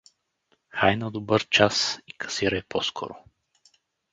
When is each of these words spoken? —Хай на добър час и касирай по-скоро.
—Хай 0.69 0.95
на 0.95 1.11
добър 1.11 1.47
час 1.49 1.99
и 2.07 2.13
касирай 2.13 2.61
по-скоро. 2.69 3.15